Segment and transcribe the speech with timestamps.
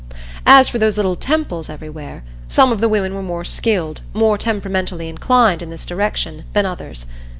[0.47, 5.07] As for those little temples everywhere some of the women were more skilled, more temperamentally
[5.07, 7.05] inclined, in this direction, than others.